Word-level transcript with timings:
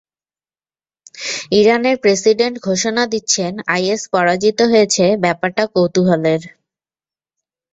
ইরানের 1.59 1.95
প্রেসিডেন্ট 2.03 2.55
ঘোষণা 2.67 3.03
দিচ্ছেন, 3.13 3.51
আইএস 3.67 4.01
পরাজিত 4.13 4.59
হয়েছে 4.71 5.05
ব্যাপারটা 5.23 5.63
কৌতূহলের। 5.73 6.41